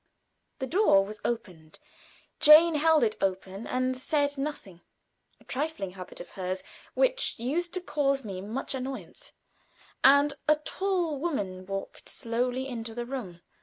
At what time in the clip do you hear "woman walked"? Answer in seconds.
11.19-12.09